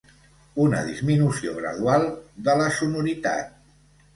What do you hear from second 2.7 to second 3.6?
sonoritat